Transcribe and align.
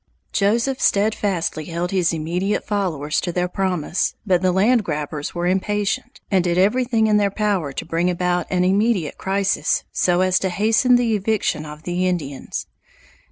Joseph 0.33 0.81
steadfastly 0.81 1.65
held 1.65 1.91
his 1.91 2.11
immediate 2.11 2.65
followers 2.65 3.21
to 3.21 3.31
their 3.31 3.47
promise, 3.47 4.15
but 4.25 4.41
the 4.41 4.51
land 4.51 4.83
grabbers 4.83 5.35
were 5.35 5.45
impatient, 5.45 6.19
and 6.31 6.43
did 6.43 6.57
everything 6.57 7.05
in 7.05 7.17
their 7.17 7.29
power 7.29 7.71
to 7.73 7.85
bring 7.85 8.09
about 8.09 8.47
an 8.49 8.63
immediate 8.63 9.19
crisis 9.19 9.83
so 9.91 10.21
as 10.21 10.39
to 10.39 10.49
hasten 10.49 10.95
the 10.95 11.15
eviction 11.15 11.67
of 11.67 11.83
the 11.83 12.07
Indians. 12.07 12.65